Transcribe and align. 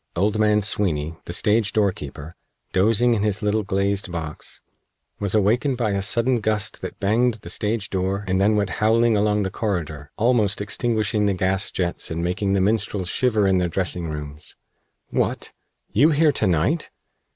Old 0.15 0.39
man 0.39 0.63
Sweeny, 0.63 1.17
the 1.25 1.31
stage 1.31 1.73
doorkeeper, 1.73 2.35
dozing 2.73 3.13
in 3.13 3.21
his 3.21 3.43
little 3.43 3.61
glazed 3.61 4.11
box, 4.11 4.59
was 5.19 5.35
awakened 5.35 5.77
by 5.77 5.91
a 5.91 6.01
sudden 6.01 6.39
gust 6.39 6.81
that 6.81 6.99
banged 6.99 7.35
the 7.35 7.49
stage 7.49 7.87
door 7.91 8.23
and 8.27 8.41
then 8.41 8.55
went 8.55 8.71
howling 8.81 9.15
along 9.15 9.43
the 9.43 9.51
corridor, 9.51 10.09
almost 10.17 10.59
extinguishing 10.59 11.27
the 11.27 11.35
gas 11.35 11.69
jets 11.69 12.09
and 12.09 12.23
making 12.23 12.53
the 12.53 12.61
minstrels 12.61 13.09
shiver 13.09 13.45
in 13.47 13.59
their 13.59 13.69
dressing 13.69 14.09
rooms. 14.09 14.55
"What! 15.11 15.53
You 15.93 16.09
here 16.09 16.31
to 16.31 16.47
night!" 16.47 16.89